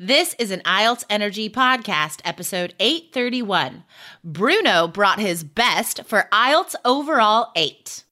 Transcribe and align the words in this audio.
This 0.00 0.36
is 0.38 0.52
an 0.52 0.60
IELTS 0.60 1.04
Energy 1.10 1.50
podcast, 1.50 2.20
episode 2.24 2.72
831. 2.78 3.82
Bruno 4.22 4.86
brought 4.86 5.18
his 5.18 5.42
best 5.42 6.04
for 6.04 6.28
IELTS 6.32 6.76
Overall 6.84 7.50
8. 7.56 8.04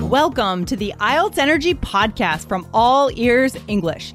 Welcome 0.00 0.64
to 0.64 0.76
the 0.76 0.94
IELTS 0.98 1.36
Energy 1.36 1.74
podcast 1.74 2.48
from 2.48 2.66
All 2.72 3.10
Ears 3.16 3.54
English 3.68 4.14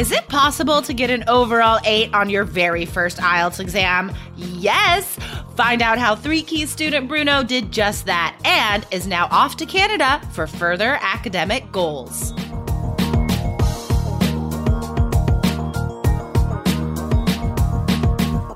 Is 0.00 0.12
it 0.12 0.26
possible 0.28 0.80
to 0.80 0.94
get 0.94 1.10
an 1.10 1.24
overall 1.28 1.78
8 1.84 2.14
on 2.14 2.30
your 2.30 2.44
very 2.44 2.86
first 2.86 3.18
IELTS 3.18 3.60
exam? 3.60 4.10
Yes! 4.34 5.18
Find 5.56 5.82
out 5.82 5.98
how 5.98 6.16
Three 6.16 6.40
Keys 6.40 6.70
student 6.70 7.06
Bruno 7.06 7.42
did 7.42 7.70
just 7.70 8.06
that 8.06 8.34
and 8.42 8.86
is 8.90 9.06
now 9.06 9.28
off 9.30 9.58
to 9.58 9.66
Canada 9.66 10.26
for 10.32 10.46
further 10.46 10.98
academic 11.02 11.70
goals. 11.70 12.32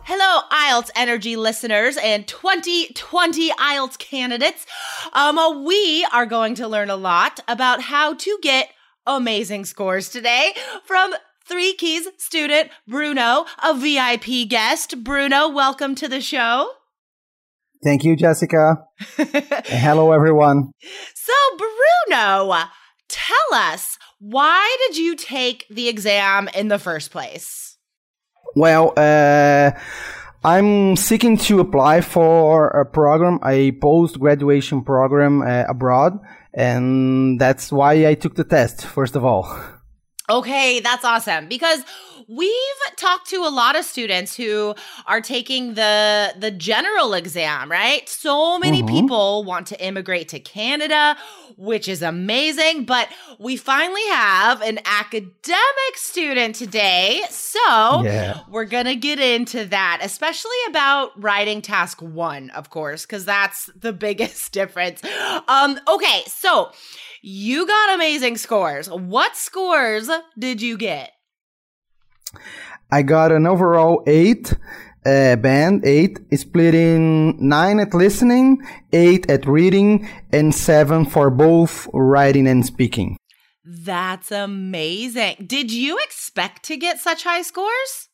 Hello, 0.06 0.40
IELTS 0.50 0.88
Energy 0.96 1.36
listeners 1.36 1.98
and 1.98 2.26
2020 2.26 3.50
IELTS 3.50 3.98
candidates. 3.98 4.64
Um, 5.12 5.66
we 5.66 6.06
are 6.10 6.24
going 6.24 6.54
to 6.54 6.66
learn 6.66 6.88
a 6.88 6.96
lot 6.96 7.40
about 7.46 7.82
how 7.82 8.14
to 8.14 8.38
get 8.40 8.70
amazing 9.06 9.66
scores 9.66 10.08
today 10.08 10.54
from 10.84 11.12
Three 11.46 11.74
Keys 11.74 12.08
student 12.16 12.70
Bruno, 12.88 13.44
a 13.62 13.74
VIP 13.74 14.48
guest. 14.48 15.04
Bruno, 15.04 15.50
welcome 15.50 15.94
to 15.96 16.08
the 16.08 16.22
show. 16.22 16.70
Thank 17.82 18.02
you, 18.02 18.16
Jessica. 18.16 18.76
hello, 19.66 20.12
everyone. 20.12 20.70
So, 21.14 21.32
Bruno, 21.58 22.54
tell 23.10 23.36
us 23.52 23.98
why 24.18 24.74
did 24.86 24.96
you 24.96 25.16
take 25.16 25.66
the 25.68 25.88
exam 25.88 26.48
in 26.54 26.68
the 26.68 26.78
first 26.78 27.10
place? 27.10 27.76
Well, 28.56 28.94
uh, 28.96 29.72
I'm 30.42 30.96
seeking 30.96 31.36
to 31.38 31.60
apply 31.60 32.00
for 32.00 32.68
a 32.68 32.86
program, 32.86 33.38
a 33.44 33.72
post 33.72 34.18
graduation 34.18 34.82
program 34.82 35.42
uh, 35.42 35.64
abroad, 35.68 36.18
and 36.54 37.38
that's 37.38 37.70
why 37.70 38.06
I 38.06 38.14
took 38.14 38.34
the 38.34 38.44
test, 38.44 38.86
first 38.86 39.14
of 39.14 39.26
all. 39.26 39.73
Okay, 40.28 40.80
that's 40.80 41.04
awesome 41.04 41.48
because 41.48 41.82
we've 42.28 42.96
talked 42.96 43.28
to 43.30 43.36
a 43.36 43.48
lot 43.48 43.76
of 43.76 43.84
students 43.84 44.36
who 44.36 44.74
are 45.06 45.20
taking 45.20 45.74
the 45.74 46.34
the 46.38 46.50
general 46.50 47.14
exam, 47.14 47.70
right? 47.70 48.08
So 48.08 48.58
many 48.58 48.82
mm-hmm. 48.82 48.94
people 48.94 49.44
want 49.44 49.66
to 49.68 49.84
immigrate 49.84 50.28
to 50.30 50.40
Canada, 50.40 51.16
which 51.56 51.88
is 51.88 52.02
amazing, 52.02 52.84
but 52.84 53.08
we 53.38 53.56
finally 53.56 54.06
have 54.08 54.62
an 54.62 54.78
academic 54.84 55.94
student 55.94 56.54
today. 56.54 57.22
So, 57.30 58.02
yeah. 58.02 58.40
we're 58.48 58.64
going 58.64 58.86
to 58.86 58.96
get 58.96 59.18
into 59.18 59.66
that, 59.66 60.00
especially 60.02 60.50
about 60.68 61.10
writing 61.20 61.62
task 61.62 62.00
1, 62.02 62.50
of 62.50 62.70
course, 62.70 63.06
cuz 63.06 63.24
that's 63.24 63.70
the 63.76 63.92
biggest 64.04 64.52
difference. 64.52 65.02
Um 65.48 65.78
okay, 65.88 66.22
so 66.26 66.72
you 67.22 67.66
got 67.66 67.94
amazing 67.94 68.36
scores. 68.36 68.88
What 68.90 69.36
scores 69.36 70.10
did 70.38 70.60
you 70.60 70.76
get? 70.76 71.12
I 72.90 73.02
got 73.02 73.32
an 73.32 73.46
overall 73.46 74.02
eight. 74.06 74.54
Uh, 75.06 75.36
band 75.36 75.84
eight, 75.84 76.18
splitting 76.32 77.36
nine 77.46 77.78
at 77.78 77.92
listening, 77.92 78.62
eight 78.90 79.28
at 79.30 79.44
reading, 79.44 80.08
and 80.32 80.54
seven 80.54 81.04
for 81.04 81.28
both 81.28 81.86
writing 81.92 82.46
and 82.46 82.64
speaking. 82.64 83.18
That's 83.66 84.32
amazing. 84.32 85.44
Did 85.46 85.70
you 85.70 85.98
expect 85.98 86.62
to 86.64 86.78
get 86.78 87.00
such 87.00 87.24
high 87.24 87.42
scores? 87.42 88.08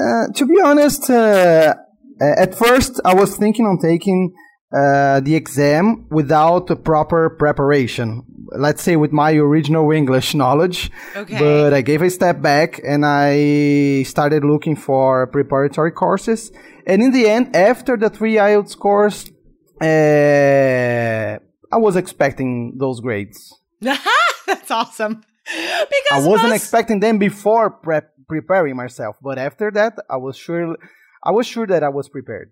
Uh, 0.00 0.32
to 0.34 0.46
be 0.46 0.60
honest, 0.60 1.08
uh, 1.10 1.74
at 2.20 2.54
first 2.54 3.00
I 3.04 3.14
was 3.14 3.36
thinking 3.36 3.66
on 3.66 3.78
taking 3.78 4.34
uh, 4.72 5.20
the 5.20 5.34
exam 5.34 6.06
without 6.10 6.84
proper 6.84 7.30
preparation. 7.30 8.22
Let's 8.56 8.82
say 8.82 8.96
with 8.96 9.12
my 9.12 9.32
original 9.32 9.90
English 9.92 10.34
knowledge. 10.42 10.90
Okay. 11.14 11.38
But 11.38 11.72
I 11.72 11.82
gave 11.82 12.02
a 12.02 12.10
step 12.10 12.40
back 12.42 12.80
and 12.84 13.04
I 13.04 14.02
started 14.04 14.44
looking 14.44 14.76
for 14.76 15.26
preparatory 15.28 15.92
courses. 15.92 16.52
And 16.86 17.02
in 17.02 17.12
the 17.12 17.28
end, 17.28 17.54
after 17.54 17.96
the 17.96 18.10
three 18.10 18.34
IELTS 18.34 18.76
course, 18.78 19.30
uh, 19.80 21.38
I 21.72 21.76
was 21.78 21.96
expecting 21.96 22.76
those 22.78 23.00
grades. 23.00 23.52
That's 23.80 24.70
awesome. 24.70 25.22
Because 25.44 26.24
I 26.24 26.28
wasn't 26.28 26.50
most... 26.50 26.62
expecting 26.62 27.00
them 27.00 27.18
before 27.18 27.70
prep 27.70 28.12
preparing 28.28 28.74
myself, 28.74 29.16
but 29.22 29.38
after 29.38 29.70
that, 29.70 29.94
I 30.10 30.16
was 30.16 30.36
sure 30.36 30.76
I 31.22 31.30
was 31.30 31.46
sure 31.46 31.66
that 31.66 31.84
I 31.84 31.88
was 31.88 32.08
prepared. 32.08 32.50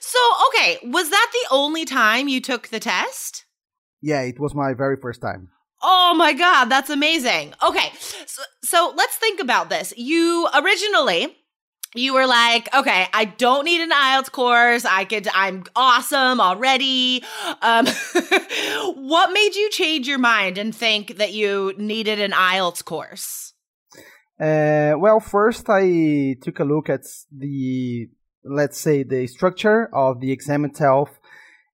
So, 0.00 0.18
okay, 0.48 0.78
was 0.84 1.10
that 1.10 1.30
the 1.32 1.54
only 1.54 1.84
time 1.84 2.28
you 2.28 2.40
took 2.40 2.68
the 2.68 2.80
test? 2.80 3.44
Yeah, 4.00 4.22
it 4.22 4.40
was 4.40 4.54
my 4.54 4.74
very 4.74 4.96
first 4.96 5.20
time. 5.20 5.48
Oh 5.82 6.14
my 6.14 6.32
god, 6.32 6.66
that's 6.66 6.90
amazing. 6.90 7.54
Okay. 7.66 7.90
So, 8.26 8.42
so 8.62 8.92
let's 8.96 9.16
think 9.16 9.40
about 9.40 9.70
this. 9.70 9.94
You 9.96 10.48
originally 10.54 11.36
you 11.94 12.14
were 12.14 12.26
like, 12.26 12.72
okay, 12.72 13.08
I 13.12 13.24
don't 13.24 13.64
need 13.64 13.80
an 13.80 13.90
IELTS 13.90 14.30
course. 14.30 14.84
I 14.84 15.04
could, 15.04 15.26
I'm 15.34 15.64
awesome 15.74 16.40
already. 16.40 17.24
Um, 17.62 17.86
what 18.94 19.32
made 19.32 19.56
you 19.56 19.70
change 19.70 20.06
your 20.06 20.18
mind 20.18 20.56
and 20.56 20.74
think 20.74 21.16
that 21.16 21.32
you 21.32 21.74
needed 21.78 22.20
an 22.20 22.30
IELTS 22.30 22.84
course? 22.84 23.54
Uh, 24.38 24.94
well, 24.98 25.18
first 25.18 25.68
I 25.68 26.36
took 26.40 26.60
a 26.60 26.64
look 26.64 26.88
at 26.88 27.02
the 27.36 28.08
let's 28.44 28.78
say 28.78 29.02
the 29.02 29.26
structure 29.26 29.88
of 29.94 30.20
the 30.20 30.32
exam 30.32 30.64
itself. 30.64 31.10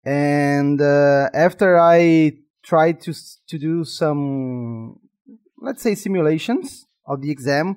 And 0.03 0.81
uh, 0.81 1.29
after 1.33 1.79
i 1.79 2.33
tried 2.63 3.01
to 3.01 3.13
to 3.47 3.57
do 3.57 3.83
some 3.83 4.99
let's 5.59 5.81
say 5.81 5.95
simulations 5.95 6.85
of 7.07 7.21
the 7.21 7.31
exam 7.31 7.75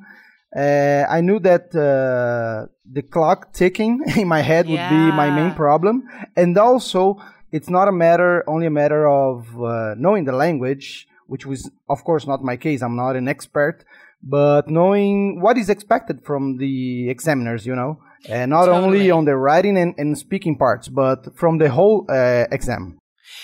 uh, 0.56 1.04
i 1.08 1.20
knew 1.20 1.38
that 1.38 1.74
uh, 1.74 2.66
the 2.90 3.02
clock 3.02 3.52
ticking 3.52 4.02
in 4.16 4.28
my 4.28 4.40
head 4.40 4.66
would 4.68 4.88
be 4.88 5.02
my 5.12 5.30
main 5.30 5.54
problem. 5.54 6.08
And 6.36 6.56
also 6.56 7.18
it's 7.52 7.68
not 7.68 7.88
a 7.88 7.92
matter 7.92 8.44
only 8.48 8.66
a 8.66 8.70
matter 8.70 9.08
of 9.08 9.46
uh, 9.60 9.94
knowing 9.96 10.24
the 10.24 10.32
language 10.32 11.08
which 11.26 11.46
was 11.46 11.70
of 11.88 12.04
course 12.04 12.26
not 12.26 12.42
my 12.42 12.56
case. 12.56 12.82
I'm 12.82 12.96
not 12.96 13.16
an 13.16 13.28
expert. 13.28 13.84
But 14.22 14.70
knowing 14.70 15.42
what 15.42 15.58
is 15.58 15.68
expected 15.68 16.24
from 16.24 16.56
the 16.56 17.10
examiners 17.10 17.66
you 17.66 17.76
know 17.76 18.00
and 18.28 18.50
not 18.50 18.66
totally. 18.66 18.84
only 18.84 19.10
on 19.10 19.24
the 19.24 19.36
writing 19.36 19.76
and, 19.76 19.94
and, 19.98 20.16
speaking 20.16 20.56
parts, 20.56 20.88
but 20.88 21.36
from 21.36 21.58
the 21.58 21.70
whole 21.70 22.06
uh, 22.08 22.46
exam. 22.50 22.98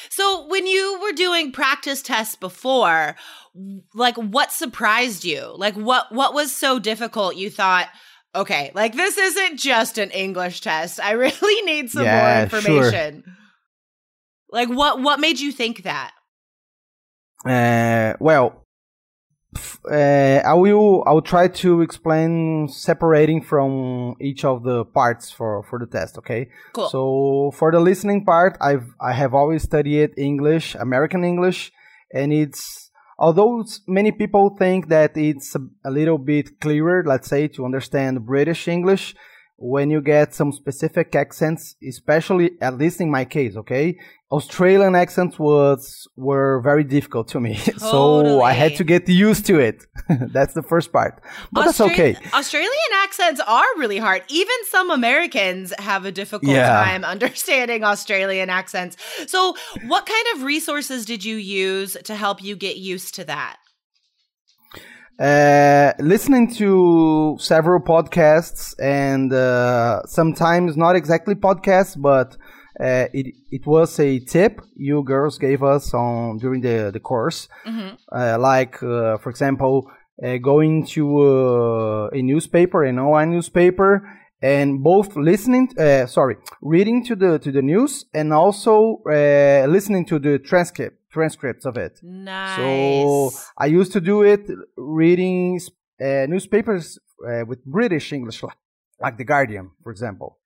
So, 0.09 0.47
when 0.49 0.67
you 0.67 0.99
were 1.03 1.13
doing 1.13 1.53
practice 1.53 2.03
tests 2.03 2.37
before, 2.37 3.17
like 3.95 4.17
what 4.17 4.53
surprised 4.53 5.25
you? 5.25 5.55
Like 5.57 5.75
what 5.75 6.13
what 6.13 6.35
was 6.35 6.55
so 6.55 6.79
difficult 6.79 7.37
you 7.37 7.51
thought, 7.51 7.89
okay, 8.35 8.71
like 8.75 8.95
this 8.95 9.19
isn't 9.19 9.59
just 9.59 9.99
an 9.99 10.11
English 10.11 10.61
test. 10.61 11.01
I 11.01 11.11
really 11.13 11.63
need 11.63 11.91
some 11.91 12.05
yeah, 12.05 12.35
more 12.35 12.43
information. 12.43 13.23
Sure. 13.25 13.35
Like 14.51 14.69
what 14.69 15.01
what 15.01 15.21
made 15.21 15.41
you 15.41 15.53
think 15.53 15.83
that? 15.85 16.13
Uh, 17.47 18.15
well, 18.21 18.67
uh, 19.91 20.43
I 20.45 20.55
will 20.55 21.03
I 21.07 21.13
will 21.13 21.23
try 21.23 21.49
to 21.49 21.83
explain 21.83 22.69
separating 22.69 23.43
from 23.43 24.15
each 24.21 24.45
of 24.45 24.63
the 24.63 24.85
parts 24.85 25.31
for 25.31 25.63
for 25.65 25.79
the 25.79 25.87
test. 25.87 26.19
Okay. 26.19 26.49
Cool. 26.73 26.89
So 26.89 27.51
for 27.57 27.73
the 27.73 27.81
listening 27.81 28.25
part, 28.25 28.57
I've 28.61 28.95
I 29.01 29.13
have 29.13 29.35
always 29.35 29.63
studied 29.63 30.11
English, 30.17 30.77
American 30.77 31.25
English, 31.25 31.73
and 32.15 32.33
it's 32.33 32.91
although 33.19 33.65
many 33.89 34.13
people 34.13 34.57
think 34.57 34.89
that 34.89 35.17
it's 35.17 35.57
a, 35.57 35.61
a 35.85 35.91
little 35.91 36.19
bit 36.19 36.61
clearer, 36.61 37.03
let's 37.05 37.29
say, 37.29 37.49
to 37.49 37.65
understand 37.65 38.25
British 38.27 38.69
English. 38.69 39.17
When 39.61 39.91
you 39.91 40.01
get 40.01 40.35
some 40.35 40.53
specific 40.53 41.15
accents, 41.15 41.77
especially 41.87 42.53
at 42.63 42.79
least 42.79 42.99
in 43.01 43.11
my 43.11 43.27
case, 43.27 43.57
okay? 43.57 43.99
Australian 44.33 44.95
accents 44.95 45.39
was 45.39 46.09
were 46.17 46.61
very 46.63 46.83
difficult 46.83 47.29
to 47.29 47.41
me. 47.41 47.57
Totally. 47.57 47.79
so 47.79 48.43
I 48.43 48.53
had 48.53 48.77
to 48.77 48.85
get 48.85 49.07
used 49.09 49.45
to 49.47 49.59
it. 49.59 49.85
that's 50.33 50.55
the 50.55 50.63
first 50.63 50.93
part. 50.93 51.21
But 51.53 51.67
that's 51.67 51.81
okay. 51.81 52.17
Australian 52.33 52.93
accents 53.03 53.41
are 53.47 53.67
really 53.77 53.99
hard. 53.99 54.23
Even 54.29 54.55
some 54.71 54.91
Americans 54.91 55.75
have 55.79 56.07
a 56.07 56.13
difficult 56.13 56.53
Yeah. 56.53 56.83
time 56.83 57.05
understanding 57.17 57.85
Australian 57.85 58.49
accents. 58.49 58.97
So, 59.27 59.57
what 59.87 60.07
kind 60.07 60.27
of 60.35 60.45
resources 60.45 61.05
did 61.05 61.23
you 61.25 61.37
use 61.37 61.97
to 62.05 62.15
help 62.15 62.43
you 62.43 62.57
get 62.57 62.77
used 62.79 63.15
to 63.17 63.25
that? 63.25 63.57
Uh, 65.21 65.93
listening 65.99 66.51
to 66.51 67.37
several 67.39 67.79
podcasts 67.79 68.75
and 68.81 69.31
uh, 69.35 70.01
sometimes 70.07 70.79
not 70.79 70.97
exactly 70.97 71.35
podcasts, 71.35 72.01
but 72.01 72.39
uh, 72.81 73.07
it 73.13 73.35
it 73.51 73.67
was 73.67 74.01
a 74.01 74.19
tip 74.21 74.63
you 74.77 75.03
girls 75.05 75.37
gave 75.37 75.63
us 75.63 75.93
on 75.93 76.39
during 76.39 76.63
the 76.63 76.91
the 76.91 77.01
course. 77.01 77.49
Mhm. 77.67 77.99
Uh, 78.11 78.39
like 78.39 78.83
uh, 78.83 79.19
for 79.19 79.29
example, 79.29 79.91
uh, 80.25 80.39
going 80.39 80.87
to 80.87 81.03
uh, 81.21 82.09
a 82.19 82.23
newspaper, 82.23 82.85
an 82.85 82.99
online 82.99 83.31
newspaper, 83.31 84.09
and 84.41 84.83
both 84.83 85.17
listening, 85.17 85.69
uh, 85.79 86.07
sorry, 86.07 86.37
reading 86.63 87.05
to 87.05 87.15
the 87.15 87.39
to 87.41 87.53
the 87.53 87.61
news 87.61 88.07
and 88.15 88.33
also 88.33 89.03
uh, 89.07 89.67
listening 89.69 90.07
to 90.07 90.19
the 90.19 90.39
transcript 90.39 90.97
transcripts 91.11 91.65
of 91.65 91.77
it. 91.77 92.01
Nice. 92.03 92.57
So 92.57 93.31
I 93.59 93.67
used 93.67 93.93
to 93.93 94.01
do 94.01 94.23
it 94.23 94.49
reading 94.77 95.61
uh, 96.01 96.27
newspapers 96.27 96.99
uh, 97.27 97.45
with 97.47 97.65
British 97.65 98.13
English, 98.13 98.43
like, 98.43 98.57
like 99.01 99.17
The 99.17 99.25
Guardian, 99.25 99.71
for 99.83 99.91
example. 99.93 100.39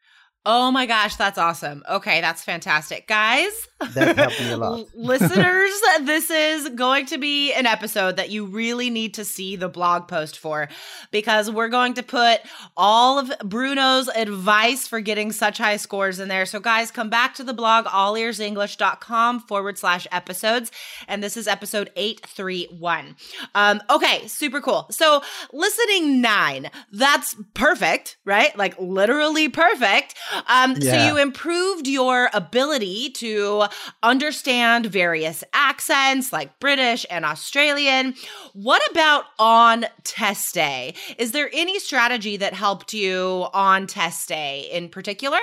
Oh 0.46 0.70
my 0.70 0.84
gosh, 0.84 1.16
that's 1.16 1.38
awesome. 1.38 1.82
Okay, 1.88 2.20
that's 2.20 2.42
fantastic. 2.44 3.08
Guys, 3.08 3.66
That 3.94 4.16
helped 4.16 4.40
me 4.40 4.50
a 4.50 4.56
lot. 4.58 4.86
listeners, 4.94 5.70
this 6.02 6.30
is 6.30 6.68
going 6.70 7.06
to 7.06 7.18
be 7.18 7.52
an 7.54 7.64
episode 7.64 8.16
that 8.16 8.28
you 8.30 8.44
really 8.44 8.90
need 8.90 9.14
to 9.14 9.24
see 9.24 9.56
the 9.56 9.68
blog 9.70 10.06
post 10.06 10.38
for 10.38 10.68
because 11.10 11.50
we're 11.50 11.68
going 11.70 11.94
to 11.94 12.02
put 12.02 12.40
all 12.76 13.18
of 13.18 13.32
Bruno's 13.42 14.08
advice 14.08 14.86
for 14.86 15.00
getting 15.00 15.32
such 15.32 15.56
high 15.56 15.78
scores 15.78 16.20
in 16.20 16.28
there. 16.28 16.44
So, 16.44 16.60
guys, 16.60 16.90
come 16.90 17.08
back 17.08 17.34
to 17.36 17.44
the 17.44 17.54
blog, 17.54 17.86
allearsenglish.com 17.86 19.40
forward 19.40 19.78
slash 19.78 20.06
episodes. 20.12 20.70
And 21.08 21.22
this 21.22 21.36
is 21.38 21.46
episode 21.48 21.90
831. 21.96 23.16
Um, 23.54 23.80
okay, 23.88 24.26
super 24.26 24.60
cool. 24.60 24.86
So, 24.90 25.22
listening 25.54 26.20
nine, 26.20 26.70
that's 26.92 27.34
perfect, 27.54 28.18
right? 28.26 28.56
Like 28.58 28.78
literally 28.78 29.48
perfect. 29.48 30.14
Um, 30.46 30.80
So, 30.80 31.06
you 31.06 31.16
improved 31.18 31.86
your 31.86 32.30
ability 32.32 33.10
to 33.10 33.64
understand 34.02 34.86
various 34.86 35.44
accents 35.52 36.32
like 36.32 36.58
British 36.60 37.06
and 37.10 37.24
Australian. 37.24 38.14
What 38.52 38.82
about 38.90 39.24
on 39.38 39.86
test 40.04 40.54
day? 40.54 40.94
Is 41.18 41.32
there 41.32 41.50
any 41.52 41.78
strategy 41.78 42.36
that 42.36 42.54
helped 42.54 42.94
you 42.94 43.46
on 43.52 43.86
test 43.86 44.28
day 44.28 44.68
in 44.72 44.88
particular? 44.88 45.38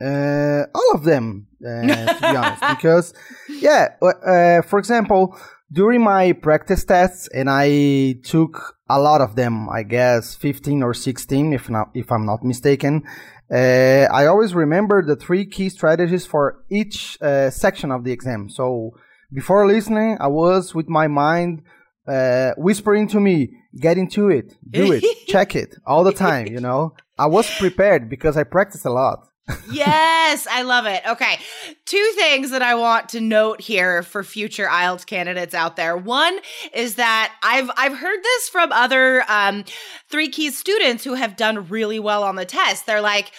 Uh, 0.00 0.64
all 0.74 0.94
of 0.94 1.04
them, 1.04 1.46
uh, 1.64 1.82
to 1.82 2.18
be 2.20 2.26
honest, 2.36 2.62
because 2.68 3.14
yeah, 3.48 3.94
uh, 4.02 4.60
for 4.62 4.78
example, 4.78 5.38
during 5.72 6.02
my 6.02 6.32
practice 6.32 6.84
tests, 6.84 7.28
and 7.28 7.48
I 7.50 8.16
took 8.22 8.76
a 8.88 9.00
lot 9.00 9.20
of 9.20 9.36
them, 9.36 9.68
I 9.68 9.82
guess 9.82 10.34
fifteen 10.34 10.82
or 10.82 10.94
sixteen, 10.94 11.52
if 11.52 11.68
not, 11.70 11.90
if 11.94 12.12
I'm 12.12 12.26
not 12.26 12.44
mistaken. 12.44 13.02
Uh, 13.50 14.06
I 14.10 14.26
always 14.26 14.54
remember 14.54 15.04
the 15.04 15.16
three 15.16 15.44
key 15.46 15.68
strategies 15.68 16.26
for 16.26 16.62
each 16.70 17.18
uh, 17.20 17.50
section 17.50 17.90
of 17.90 18.04
the 18.04 18.12
exam. 18.12 18.48
So 18.48 18.94
before 19.32 19.66
listening, 19.66 20.16
I 20.20 20.28
was 20.28 20.74
with 20.74 20.88
my 20.88 21.08
mind 21.08 21.62
uh, 22.06 22.52
whispering 22.56 23.08
to 23.08 23.20
me, 23.20 23.50
"Get 23.78 23.98
into 23.98 24.28
it, 24.28 24.56
do 24.68 24.92
it, 24.92 25.04
check 25.26 25.56
it 25.56 25.76
all 25.86 26.04
the 26.04 26.12
time." 26.12 26.46
You 26.46 26.60
know, 26.60 26.94
I 27.18 27.26
was 27.26 27.48
prepared 27.58 28.08
because 28.08 28.36
I 28.36 28.44
practiced 28.44 28.84
a 28.86 28.90
lot. 28.90 29.28
Yes, 29.70 30.46
I 30.50 30.62
love 30.62 30.86
it. 30.86 31.02
Okay. 31.06 31.38
Two 31.84 32.12
things 32.16 32.50
that 32.50 32.62
I 32.62 32.74
want 32.74 33.10
to 33.10 33.20
note 33.20 33.60
here 33.60 34.02
for 34.02 34.24
future 34.24 34.66
IELTS 34.66 35.04
candidates 35.06 35.54
out 35.54 35.76
there. 35.76 35.96
One 35.96 36.38
is 36.72 36.94
that 36.94 37.34
I've 37.42 37.70
I've 37.76 37.96
heard 37.96 38.22
this 38.22 38.48
from 38.48 38.72
other 38.72 39.24
um, 39.28 39.64
three 40.08 40.28
keys 40.28 40.56
students 40.56 41.04
who 41.04 41.14
have 41.14 41.36
done 41.36 41.68
really 41.68 41.98
well 41.98 42.24
on 42.24 42.36
the 42.36 42.46
test. 42.46 42.86
They're 42.86 43.00
like, 43.00 43.32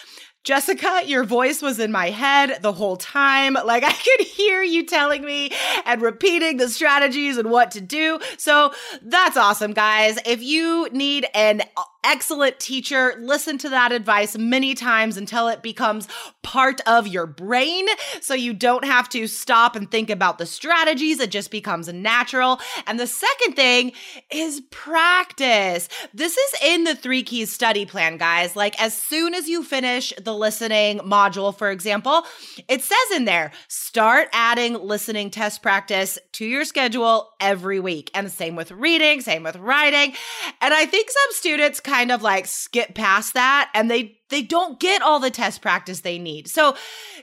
Jessica, 0.46 1.02
your 1.04 1.24
voice 1.24 1.60
was 1.60 1.80
in 1.80 1.90
my 1.90 2.10
head 2.10 2.62
the 2.62 2.72
whole 2.72 2.96
time. 2.96 3.54
Like 3.54 3.82
I 3.82 3.92
could 3.92 4.26
hear 4.26 4.62
you 4.62 4.86
telling 4.86 5.24
me 5.24 5.50
and 5.84 6.00
repeating 6.00 6.58
the 6.58 6.68
strategies 6.68 7.36
and 7.36 7.50
what 7.50 7.72
to 7.72 7.80
do. 7.80 8.20
So 8.38 8.72
that's 9.02 9.36
awesome, 9.36 9.72
guys. 9.72 10.20
If 10.24 10.44
you 10.44 10.88
need 10.92 11.26
an 11.34 11.62
excellent 12.06 12.60
teacher, 12.60 13.14
listen 13.18 13.58
to 13.58 13.68
that 13.70 13.90
advice 13.92 14.38
many 14.38 14.74
times 14.74 15.16
until 15.16 15.48
it 15.48 15.60
becomes 15.62 16.06
part 16.42 16.80
of 16.86 17.08
your 17.08 17.26
brain 17.26 17.86
so 18.20 18.32
you 18.32 18.54
don't 18.54 18.84
have 18.84 19.08
to 19.08 19.26
stop 19.26 19.74
and 19.74 19.90
think 19.90 20.08
about 20.08 20.38
the 20.38 20.46
strategies. 20.46 21.18
It 21.18 21.32
just 21.32 21.50
becomes 21.50 21.92
natural. 21.92 22.60
And 22.86 23.00
the 23.00 23.06
second 23.08 23.54
thing 23.54 23.92
is 24.30 24.62
practice. 24.70 25.88
This 26.14 26.36
is 26.36 26.54
in 26.62 26.84
the 26.84 26.94
three 26.94 27.24
keys 27.24 27.52
study 27.52 27.84
plan, 27.84 28.16
guys. 28.16 28.54
Like 28.54 28.80
as 28.80 28.96
soon 28.96 29.34
as 29.34 29.48
you 29.48 29.64
finish 29.64 30.12
the 30.22 30.34
listening 30.34 31.00
module, 31.00 31.56
for 31.56 31.70
example, 31.70 32.22
it 32.68 32.82
says 32.82 33.16
in 33.16 33.24
there, 33.24 33.50
start 33.66 34.28
adding 34.32 34.74
listening 34.74 35.30
test 35.30 35.62
practice 35.62 36.18
to 36.34 36.46
your 36.46 36.64
schedule 36.64 37.30
every 37.40 37.80
week. 37.80 38.10
And 38.14 38.26
the 38.26 38.30
same 38.30 38.54
with 38.54 38.70
reading, 38.70 39.20
same 39.20 39.42
with 39.42 39.56
writing. 39.56 40.14
And 40.60 40.72
I 40.72 40.86
think 40.86 41.10
some 41.10 41.32
students 41.32 41.80
kind 41.80 41.95
of 42.10 42.22
like 42.22 42.46
skip 42.46 42.94
past 42.94 43.34
that 43.34 43.70
and 43.74 43.90
they 43.90 44.18
they 44.30 44.42
don't 44.42 44.80
get 44.80 45.02
all 45.02 45.20
the 45.20 45.30
test 45.30 45.62
practice 45.62 46.00
they 46.00 46.18
need. 46.18 46.48
So 46.48 46.76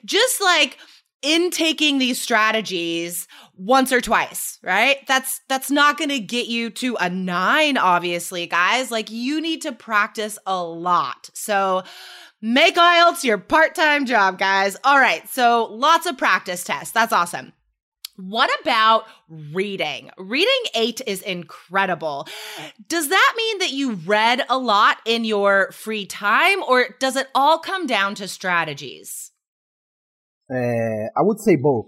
just 0.05 0.41
like 0.41 0.77
in 1.21 1.49
taking 1.51 1.97
these 1.97 2.21
strategies 2.21 3.27
once 3.55 3.93
or 3.93 4.01
twice, 4.01 4.59
right? 4.61 4.97
That's 5.07 5.41
that's 5.47 5.71
not 5.71 5.97
going 5.97 6.09
to 6.09 6.19
get 6.19 6.47
you 6.47 6.69
to 6.71 6.97
a 6.97 7.09
9 7.09 7.77
obviously, 7.77 8.45
guys. 8.45 8.91
Like 8.91 9.09
you 9.09 9.41
need 9.41 9.61
to 9.63 9.71
practice 9.71 10.37
a 10.45 10.61
lot. 10.61 11.29
So 11.33 11.83
make 12.41 12.75
IELTS 12.75 13.23
your 13.23 13.37
part-time 13.37 14.05
job, 14.05 14.37
guys. 14.37 14.75
All 14.83 14.99
right. 14.99 15.27
So 15.29 15.69
lots 15.71 16.05
of 16.05 16.17
practice 16.17 16.63
tests. 16.63 16.91
That's 16.91 17.13
awesome. 17.13 17.53
What 18.15 18.49
about 18.61 19.05
reading? 19.27 20.11
Reading 20.17 20.63
eight 20.75 21.01
is 21.07 21.21
incredible. 21.21 22.27
Does 22.87 23.09
that 23.09 23.33
mean 23.35 23.59
that 23.59 23.71
you 23.71 23.93
read 23.93 24.45
a 24.49 24.57
lot 24.57 24.97
in 25.05 25.25
your 25.25 25.71
free 25.71 26.05
time, 26.05 26.61
or 26.63 26.89
does 26.99 27.15
it 27.15 27.27
all 27.33 27.57
come 27.57 27.87
down 27.87 28.13
to 28.15 28.27
strategies? 28.27 29.31
Uh, 30.53 31.09
I 31.17 31.21
would 31.21 31.39
say 31.39 31.55
both 31.55 31.87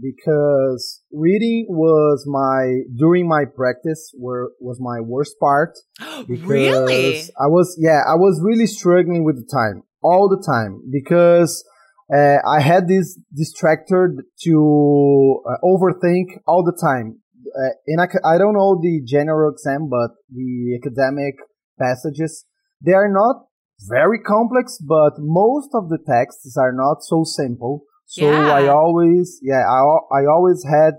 because 0.00 1.02
reading 1.12 1.66
was 1.68 2.24
my 2.26 2.80
during 2.98 3.28
my 3.28 3.44
practice 3.44 4.12
were 4.18 4.52
was 4.60 4.78
my 4.80 5.00
worst 5.00 5.38
part. 5.38 5.72
Because 6.26 6.44
really? 6.44 7.14
I 7.40 7.46
was 7.46 7.76
yeah 7.80 8.00
I 8.06 8.16
was 8.16 8.40
really 8.42 8.66
struggling 8.66 9.24
with 9.24 9.36
the 9.36 9.48
time 9.50 9.82
all 10.02 10.28
the 10.28 10.42
time 10.42 10.82
because 10.90 11.64
uh, 12.14 12.38
I 12.46 12.60
had 12.60 12.86
this 12.86 13.18
distractor 13.36 14.08
to 14.44 15.42
uh, 15.48 15.56
overthink 15.64 16.38
all 16.46 16.62
the 16.64 16.76
time. 16.80 17.20
Uh, 17.46 17.72
in 17.86 18.00
ac- 18.00 18.24
I 18.24 18.38
don't 18.38 18.54
know 18.54 18.78
the 18.80 19.02
general 19.04 19.50
exam, 19.52 19.88
but 19.88 20.10
the 20.30 20.78
academic 20.80 21.34
passages 21.78 22.44
they 22.84 22.92
are 22.92 23.08
not 23.08 23.46
very 23.88 24.20
complex, 24.20 24.78
but 24.78 25.14
most 25.18 25.70
of 25.74 25.88
the 25.88 25.98
texts 26.06 26.56
are 26.58 26.72
not 26.72 27.02
so 27.02 27.24
simple. 27.24 27.82
So 28.06 28.26
Yeah. 28.26 28.52
I 28.52 28.68
always, 28.68 29.40
yeah, 29.42 29.64
I, 29.68 29.80
I 30.18 30.26
always 30.26 30.64
had, 30.64 30.94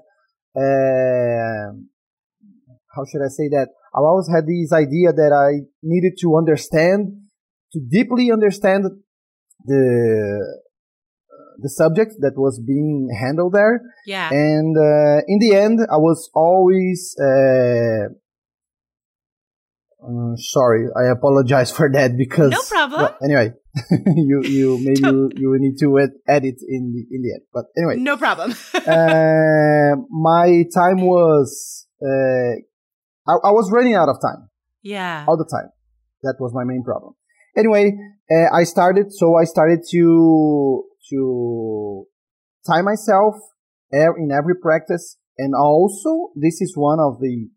uh, 0.55 1.71
how 2.95 3.05
should 3.05 3.23
I 3.23 3.29
say 3.29 3.47
that? 3.49 3.69
I 3.93 3.99
always 3.99 4.27
had 4.27 4.45
this 4.45 4.73
idea 4.73 5.13
that 5.13 5.31
I 5.31 5.65
needed 5.83 6.13
to 6.21 6.35
understand, 6.35 7.13
to 7.73 7.79
deeply 7.79 8.31
understand 8.31 8.85
the 9.63 10.63
the 11.61 11.69
subject 11.69 12.15
that 12.19 12.33
was 12.35 12.59
being 12.59 13.09
handled 13.19 13.53
there. 13.53 13.81
Yeah. 14.05 14.29
And 14.29 14.75
uh, 14.77 15.21
in 15.27 15.39
the 15.39 15.55
end, 15.55 15.79
I 15.81 15.97
was 15.97 16.29
always 16.33 17.15
uh, 17.19 18.13
uh, 20.05 20.35
sorry. 20.35 20.87
I 20.95 21.09
apologize 21.11 21.71
for 21.71 21.89
that 21.91 22.17
because 22.17 22.51
No 22.51 22.61
problem. 22.61 23.01
well, 23.01 23.17
anyway, 23.23 23.53
you 24.15 24.41
you 24.43 24.77
maybe 24.81 25.01
you, 25.03 25.29
you 25.35 25.55
need 25.59 25.77
to 25.79 25.99
ed- 25.99 26.19
edit 26.27 26.55
in 26.67 26.93
the 26.93 27.15
in 27.15 27.21
the 27.21 27.33
end. 27.33 27.43
But 27.53 27.65
anyway, 27.77 27.97
no 27.97 28.17
problem. 28.17 28.51
uh, 28.73 29.95
my 30.09 30.63
time 30.73 31.01
was 31.01 31.87
uh, 32.01 32.61
I, 33.27 33.33
I 33.33 33.51
was 33.51 33.71
running 33.71 33.95
out 33.95 34.09
of 34.09 34.17
time 34.21 34.49
yeah. 34.83 35.25
all 35.27 35.37
the 35.37 35.49
time. 35.49 35.69
That 36.23 36.35
was 36.39 36.53
my 36.53 36.63
main 36.63 36.83
problem. 36.83 37.13
anyway, 37.57 37.93
uh, 38.31 38.55
I 38.55 38.63
started. 38.63 39.11
So 39.11 39.35
I 39.35 39.45
started 39.45 39.79
to 39.91 40.83
to 41.09 42.05
time 42.65 42.85
myself 42.85 43.35
in 43.91 44.29
every 44.31 44.55
practice, 44.55 45.17
and 45.37 45.53
also 45.55 46.31
this 46.35 46.61
is 46.61 46.73
one 46.75 46.99
of 46.99 47.19
the 47.19 47.49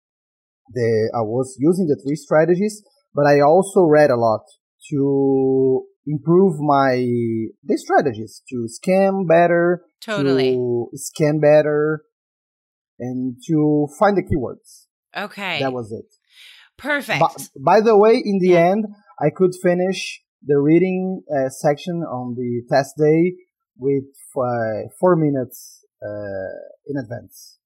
the 0.70 1.10
I 1.14 1.22
was 1.22 1.56
using 1.58 1.86
the 1.86 2.00
three 2.04 2.16
strategies, 2.16 2.82
but 3.14 3.26
I 3.26 3.40
also 3.40 3.82
read 3.82 4.10
a 4.10 4.16
lot 4.16 4.42
to 4.90 5.84
improve 6.06 6.60
my 6.60 6.96
the 7.64 7.76
strategies 7.76 8.42
to 8.50 8.66
scan 8.66 9.26
better, 9.26 9.82
totally 10.00 10.52
to 10.52 10.88
scan 10.94 11.40
better, 11.40 12.02
and 12.98 13.36
to 13.46 13.88
find 13.98 14.16
the 14.16 14.22
keywords. 14.22 14.86
Okay, 15.16 15.60
that 15.60 15.72
was 15.72 15.90
it. 15.92 16.06
Perfect. 16.76 17.20
By, 17.20 17.78
by 17.78 17.80
the 17.80 17.96
way, 17.96 18.22
in 18.24 18.38
the 18.40 18.56
end, 18.56 18.86
I 19.20 19.30
could 19.34 19.52
finish 19.60 20.22
the 20.45 20.59
reading 20.59 21.23
uh, 21.30 21.49
section 21.49 22.02
on 22.02 22.35
the 22.35 22.62
test 22.73 22.95
day 22.99 23.35
with 23.76 24.04
uh, 24.37 24.88
four 25.00 25.16
minutes 25.16 25.85
uh, 26.02 26.50
in 26.87 26.97
advance. 26.97 27.59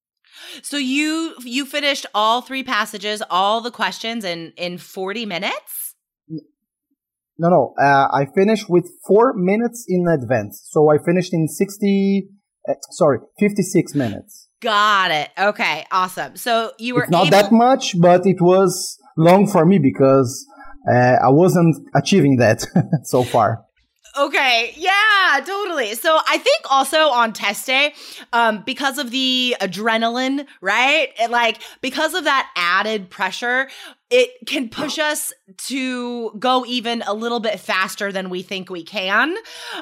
So 0.61 0.77
you 0.77 1.35
you 1.41 1.65
finished 1.65 2.05
all 2.13 2.41
three 2.41 2.63
passages, 2.63 3.21
all 3.29 3.61
the 3.61 3.71
questions 3.71 4.25
in 4.25 4.53
in 4.57 4.77
forty 4.77 5.25
minutes. 5.25 5.93
No, 7.37 7.49
no. 7.49 7.73
Uh, 7.79 8.07
I 8.13 8.25
finished 8.33 8.69
with 8.69 8.89
four 9.07 9.33
minutes 9.35 9.85
in 9.87 10.07
advance. 10.07 10.61
So 10.69 10.91
I 10.91 10.97
finished 11.03 11.33
in 11.33 11.47
60, 11.47 12.29
uh, 12.69 12.73
sorry, 12.91 13.19
56 13.39 13.95
minutes. 13.95 14.49
Got 14.61 15.09
it. 15.11 15.29
Okay. 15.37 15.85
Awesome. 15.91 16.35
So 16.35 16.73
you 16.77 16.93
were 16.93 17.03
it's 17.03 17.11
not 17.11 17.27
able- 17.27 17.31
that 17.31 17.51
much, 17.51 17.99
but 17.99 18.25
it 18.27 18.39
was 18.39 18.97
long 19.17 19.47
for 19.47 19.65
me 19.65 19.79
because 19.79 20.45
uh, 20.89 21.17
I 21.23 21.29
wasn't 21.29 21.75
achieving 21.95 22.37
that 22.37 22.65
so 23.03 23.23
far. 23.23 23.65
Okay. 24.15 24.73
Yeah, 24.77 25.41
totally. 25.43 25.95
So 25.95 26.19
I 26.27 26.37
think 26.37 26.71
also 26.71 27.09
on 27.09 27.33
test 27.33 27.65
day, 27.65 27.93
um, 28.31 28.61
because 28.63 28.99
of 28.99 29.09
the 29.09 29.55
adrenaline, 29.59 30.45
right? 30.61 31.09
It, 31.19 31.31
like 31.31 31.61
because 31.81 32.13
of 32.13 32.25
that 32.25 32.47
added 32.55 33.09
pressure, 33.09 33.69
it 34.13 34.45
can 34.45 34.69
push 34.69 34.99
us 34.99 35.33
to 35.57 36.31
go 36.37 36.63
even 36.67 37.01
a 37.07 37.13
little 37.15 37.39
bit 37.39 37.59
faster 37.59 38.11
than 38.11 38.29
we 38.29 38.43
think 38.43 38.69
we 38.69 38.83
can 38.83 39.35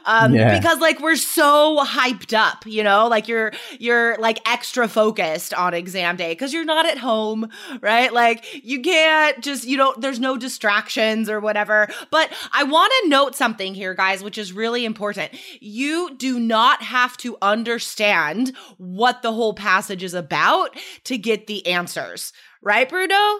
um, 0.05 0.33
yeah. 0.33 0.57
because 0.57 0.79
like 0.79 1.01
we're 1.01 1.17
so 1.17 1.83
hyped 1.85 2.33
up 2.33 2.65
you 2.65 2.83
know? 2.83 3.07
Like 3.07 3.27
you're 3.27 3.51
you're 3.77 4.17
like 4.17 4.39
extra 4.49 4.87
focused 4.87 5.53
on 5.53 5.73
exam 5.73 6.15
day 6.15 6.31
because 6.31 6.53
you're 6.53 6.65
not 6.65 6.85
at 6.85 6.97
home 6.97 7.49
right? 7.81 8.11
Like 8.11 8.63
you 8.63 8.81
can't 8.81 9.41
just 9.43 9.65
you 9.65 9.77
don't 9.77 9.99
there's 9.99 10.19
no 10.19 10.37
distractions 10.37 11.29
or 11.29 11.39
whatever. 11.39 11.87
But 12.09 12.31
i 12.53 12.63
want 12.63 12.93
to 13.01 13.09
note 13.09 13.35
something 13.35 13.73
here 13.73 13.93
guys 13.93 14.23
which 14.23 14.37
is 14.37 14.53
really 14.53 14.85
important. 14.85 15.31
You 15.59 16.15
do 16.15 16.39
not 16.39 16.81
have 16.81 17.17
to 17.17 17.37
understand 17.41 18.55
what 18.77 19.21
the 19.21 19.33
whole 19.33 19.53
passage 19.53 20.03
is 20.03 20.13
about 20.13 20.77
to 21.03 21.17
get 21.17 21.47
the 21.47 21.67
answers. 21.67 22.31
Right 22.61 22.87
bruno 22.87 23.39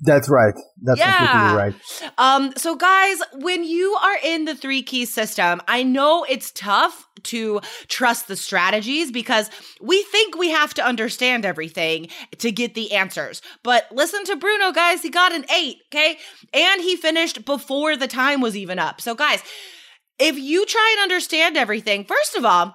that's 0.00 0.28
right. 0.28 0.54
That's 0.82 1.00
yeah. 1.00 1.18
completely 1.18 1.56
right. 1.56 1.74
Um, 2.18 2.52
so 2.56 2.76
guys, 2.76 3.18
when 3.34 3.64
you 3.64 3.94
are 3.94 4.18
in 4.22 4.44
the 4.44 4.54
three 4.54 4.82
key 4.82 5.06
system, 5.06 5.62
I 5.66 5.82
know 5.82 6.26
it's 6.28 6.50
tough 6.50 7.08
to 7.24 7.60
trust 7.88 8.28
the 8.28 8.36
strategies 8.36 9.10
because 9.10 9.50
we 9.80 10.02
think 10.04 10.36
we 10.36 10.50
have 10.50 10.74
to 10.74 10.84
understand 10.84 11.46
everything 11.46 12.08
to 12.38 12.52
get 12.52 12.74
the 12.74 12.92
answers. 12.92 13.40
But 13.62 13.86
listen 13.90 14.24
to 14.24 14.36
Bruno, 14.36 14.70
guys. 14.70 15.02
He 15.02 15.08
got 15.08 15.32
an 15.32 15.46
eight, 15.50 15.78
okay? 15.88 16.18
And 16.52 16.82
he 16.82 16.96
finished 16.96 17.44
before 17.46 17.96
the 17.96 18.06
time 18.06 18.42
was 18.42 18.56
even 18.56 18.78
up. 18.78 19.00
So 19.00 19.14
guys, 19.14 19.42
if 20.18 20.38
you 20.38 20.66
try 20.66 20.94
and 20.98 21.02
understand 21.04 21.56
everything, 21.56 22.04
first 22.04 22.36
of 22.36 22.44
all, 22.44 22.74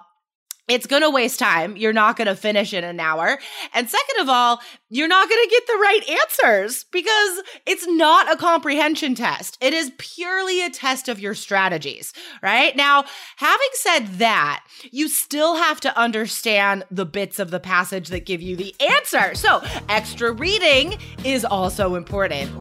it's 0.68 0.86
going 0.86 1.02
to 1.02 1.10
waste 1.10 1.38
time. 1.38 1.76
You're 1.76 1.92
not 1.92 2.16
going 2.16 2.28
to 2.28 2.36
finish 2.36 2.72
in 2.72 2.84
an 2.84 3.00
hour. 3.00 3.38
And 3.74 3.90
second 3.90 4.20
of 4.20 4.28
all, 4.28 4.60
you're 4.88 5.08
not 5.08 5.28
going 5.28 5.44
to 5.44 5.50
get 5.50 5.66
the 5.66 5.72
right 5.74 6.20
answers 6.22 6.84
because 6.92 7.42
it's 7.66 7.86
not 7.88 8.32
a 8.32 8.36
comprehension 8.36 9.14
test. 9.14 9.58
It 9.60 9.74
is 9.74 9.90
purely 9.98 10.64
a 10.64 10.70
test 10.70 11.08
of 11.08 11.18
your 11.18 11.34
strategies, 11.34 12.12
right? 12.42 12.76
Now, 12.76 13.04
having 13.36 13.68
said 13.74 14.06
that, 14.18 14.64
you 14.92 15.08
still 15.08 15.56
have 15.56 15.80
to 15.80 15.98
understand 15.98 16.84
the 16.90 17.06
bits 17.06 17.38
of 17.40 17.50
the 17.50 17.60
passage 17.60 18.08
that 18.08 18.24
give 18.24 18.40
you 18.40 18.54
the 18.54 18.74
answer. 18.80 19.34
So, 19.34 19.62
extra 19.88 20.32
reading 20.32 20.98
is 21.24 21.44
also 21.44 21.96
important. 21.96 22.52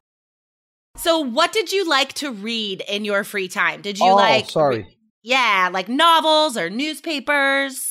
So, 0.97 1.19
what 1.19 1.53
did 1.53 1.71
you 1.71 1.87
like 1.87 2.13
to 2.13 2.31
read 2.31 2.83
in 2.87 3.05
your 3.05 3.23
free 3.23 3.47
time? 3.47 3.81
Did 3.81 3.99
you 3.99 4.09
oh, 4.09 4.15
like 4.15 4.49
sorry. 4.49 4.97
Yeah, 5.23 5.69
like 5.71 5.87
novels 5.87 6.57
or 6.57 6.69
newspapers? 6.69 7.90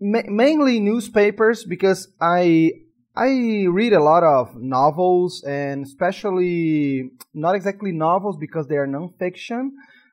Ma- 0.00 0.28
mainly 0.28 0.80
newspapers 0.80 1.64
because 1.64 2.08
I 2.20 2.72
I 3.16 3.66
read 3.68 3.92
a 3.92 4.02
lot 4.02 4.22
of 4.22 4.54
novels 4.54 5.42
and 5.42 5.84
especially 5.84 7.10
not 7.34 7.56
exactly 7.56 7.90
novels 7.90 8.36
because 8.38 8.68
they 8.68 8.76
are 8.76 8.86
nonfiction, 8.86 9.70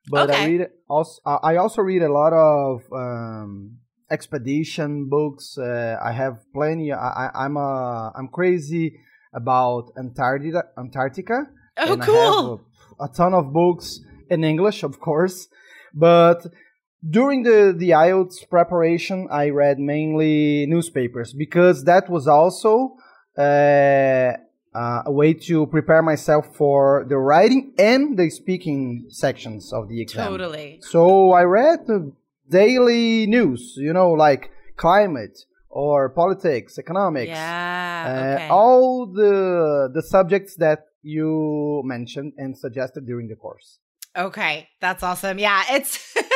but 0.10 0.32
okay. 0.32 0.44
I 0.44 0.48
read 0.48 0.70
also 0.90 1.22
I 1.26 1.58
also 1.58 1.82
read 1.84 2.02
a 2.02 2.12
lot 2.12 2.34
of 2.34 2.82
um, 2.92 3.78
expedition 4.10 5.08
books. 5.08 5.58
Uh, 5.58 5.98
I 6.04 6.12
have 6.14 6.40
plenty. 6.52 6.92
I, 6.92 7.30
I, 7.34 7.46
am 7.46 7.58
a 7.58 8.12
I'm 8.16 8.30
crazy 8.30 9.00
about 9.34 9.92
Antarctica. 9.98 10.64
Antarctica. 10.78 11.48
Oh, 11.78 11.98
cool! 11.98 12.62
A, 13.00 13.06
a 13.06 13.08
ton 13.10 13.34
of 13.34 13.54
books 13.54 14.00
in 14.30 14.44
English, 14.44 14.82
of 14.84 15.00
course, 15.00 15.48
but 15.94 16.46
during 17.10 17.44
the, 17.44 17.74
the 17.78 17.92
IELTS 17.92 18.50
preparation, 18.50 19.28
I 19.32 19.50
read 19.50 19.80
mainly 19.80 20.66
newspapers 20.68 21.34
because 21.34 21.84
that 21.86 22.10
was 22.10 22.28
also 22.28 22.98
uh, 23.38 23.42
uh, 24.74 25.04
a 25.06 25.12
way 25.12 25.34
to 25.34 25.68
prepare 25.68 26.02
myself 26.02 26.56
for 26.56 27.06
the 27.08 27.18
writing 27.18 27.74
and 27.78 28.18
the 28.18 28.30
speaking 28.30 29.06
sections 29.10 29.72
of 29.72 29.90
the 29.90 30.02
exam. 30.02 30.28
Totally. 30.28 30.80
So 30.82 31.32
I 31.32 31.44
read 31.44 31.88
the 31.88 32.12
daily 32.50 33.28
news, 33.28 33.76
you 33.78 33.94
know, 33.94 34.12
like 34.12 34.52
climate 34.76 35.46
or 35.70 36.10
politics, 36.10 36.78
economics. 36.78 37.30
Yeah. 37.30 38.06
Uh, 38.08 38.36
okay. 38.36 38.48
all 38.50 39.06
the 39.06 39.90
the 39.94 40.02
subjects 40.02 40.56
that 40.56 40.88
you 41.02 41.82
mentioned 41.86 42.34
and 42.38 42.58
suggested 42.58 43.06
during 43.06 43.28
the 43.28 43.36
course. 43.36 43.80
Okay, 44.18 44.70
that's 44.80 45.04
awesome. 45.04 45.40
Yeah, 45.40 45.64
it's 45.70 46.16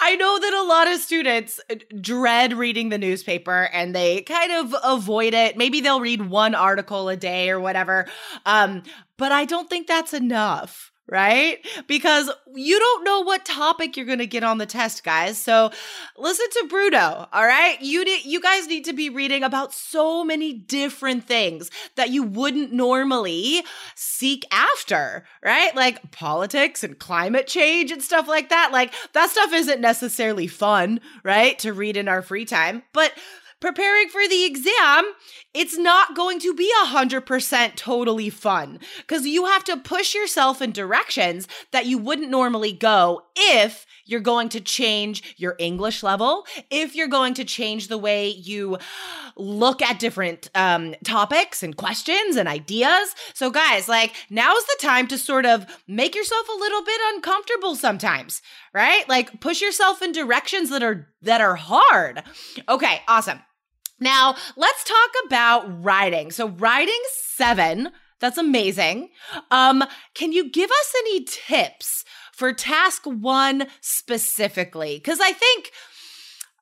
I 0.00 0.16
know 0.16 0.38
that 0.38 0.54
a 0.54 0.62
lot 0.62 0.88
of 0.88 1.00
students 1.00 1.60
dread 2.00 2.52
reading 2.52 2.88
the 2.88 2.98
newspaper 2.98 3.68
and 3.72 3.94
they 3.94 4.22
kind 4.22 4.52
of 4.52 4.74
avoid 4.84 5.34
it. 5.34 5.56
Maybe 5.56 5.80
they'll 5.80 6.00
read 6.00 6.28
one 6.28 6.54
article 6.54 7.08
a 7.08 7.16
day 7.16 7.50
or 7.50 7.60
whatever. 7.60 8.06
Um, 8.46 8.82
but 9.16 9.32
I 9.32 9.44
don't 9.44 9.68
think 9.68 9.86
that's 9.86 10.14
enough 10.14 10.92
right? 11.08 11.66
Because 11.86 12.30
you 12.54 12.78
don't 12.78 13.04
know 13.04 13.20
what 13.20 13.44
topic 13.44 13.96
you're 13.96 14.06
going 14.06 14.18
to 14.18 14.26
get 14.26 14.44
on 14.44 14.58
the 14.58 14.66
test, 14.66 15.04
guys. 15.04 15.38
So 15.38 15.70
listen 16.16 16.46
to 16.50 16.66
Bruno, 16.68 17.28
all 17.32 17.44
right? 17.44 17.80
You 17.80 18.04
need, 18.04 18.24
you 18.24 18.40
guys 18.40 18.66
need 18.66 18.84
to 18.84 18.92
be 18.92 19.08
reading 19.08 19.42
about 19.42 19.72
so 19.72 20.24
many 20.24 20.52
different 20.52 21.24
things 21.24 21.70
that 21.96 22.10
you 22.10 22.22
wouldn't 22.22 22.72
normally 22.72 23.64
seek 23.94 24.44
after, 24.52 25.24
right? 25.44 25.74
Like 25.74 26.10
politics 26.10 26.84
and 26.84 26.98
climate 26.98 27.46
change 27.46 27.90
and 27.90 28.02
stuff 28.02 28.28
like 28.28 28.50
that. 28.50 28.70
Like 28.72 28.92
that 29.14 29.30
stuff 29.30 29.52
isn't 29.52 29.80
necessarily 29.80 30.46
fun, 30.46 31.00
right? 31.22 31.58
To 31.60 31.72
read 31.72 31.96
in 31.96 32.08
our 32.08 32.22
free 32.22 32.44
time, 32.44 32.82
but 32.92 33.12
preparing 33.60 34.08
for 34.08 34.26
the 34.28 34.44
exam, 34.44 35.12
it's 35.54 35.76
not 35.76 36.14
going 36.14 36.38
to 36.40 36.54
be 36.54 36.72
100% 36.84 37.74
totally 37.76 38.30
fun 38.30 38.78
because 38.98 39.26
you 39.26 39.46
have 39.46 39.64
to 39.64 39.76
push 39.76 40.14
yourself 40.14 40.62
in 40.62 40.72
directions 40.72 41.48
that 41.72 41.86
you 41.86 41.98
wouldn't 41.98 42.30
normally 42.30 42.72
go 42.72 43.22
if 43.36 43.86
you're 44.04 44.20
going 44.20 44.48
to 44.48 44.60
change 44.60 45.34
your 45.36 45.54
English 45.58 46.02
level, 46.02 46.46
if 46.70 46.96
you're 46.96 47.08
going 47.08 47.34
to 47.34 47.44
change 47.44 47.88
the 47.88 47.98
way 47.98 48.28
you 48.28 48.78
look 49.36 49.82
at 49.82 49.98
different 49.98 50.50
um, 50.54 50.94
topics 51.04 51.62
and 51.62 51.76
questions 51.76 52.36
and 52.36 52.48
ideas. 52.48 53.14
So, 53.34 53.50
guys, 53.50 53.88
like 53.88 54.14
now's 54.30 54.64
the 54.64 54.78
time 54.80 55.06
to 55.08 55.18
sort 55.18 55.46
of 55.46 55.66
make 55.86 56.14
yourself 56.14 56.48
a 56.48 56.58
little 56.58 56.82
bit 56.82 57.00
uncomfortable 57.14 57.76
sometimes, 57.76 58.42
right? 58.72 59.06
Like 59.08 59.40
push 59.40 59.60
yourself 59.60 60.02
in 60.02 60.12
directions 60.12 60.70
that 60.70 60.82
are 60.82 61.08
that 61.22 61.40
are 61.40 61.56
hard. 61.56 62.22
Okay, 62.68 63.02
awesome. 63.06 63.40
Now, 64.00 64.36
let's 64.56 64.84
talk 64.84 65.10
about 65.26 65.84
writing. 65.84 66.30
So, 66.30 66.48
writing 66.48 67.00
seven, 67.20 67.90
that's 68.20 68.38
amazing. 68.38 69.10
Um, 69.50 69.84
can 70.14 70.32
you 70.32 70.50
give 70.50 70.70
us 70.70 70.94
any 70.98 71.24
tips 71.24 72.04
for 72.32 72.52
task 72.52 73.04
one 73.04 73.66
specifically? 73.80 74.96
Because 74.96 75.20
I 75.20 75.32
think, 75.32 75.72